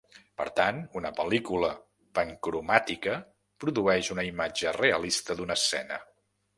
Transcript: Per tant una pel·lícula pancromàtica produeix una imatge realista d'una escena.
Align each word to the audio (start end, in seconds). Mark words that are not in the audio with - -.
Per 0.39 0.45
tant 0.59 0.79
una 1.01 1.11
pel·lícula 1.19 1.69
pancromàtica 2.19 3.15
produeix 3.65 4.13
una 4.19 4.29
imatge 4.35 4.77
realista 4.83 5.41
d'una 5.41 5.63
escena. 5.63 6.05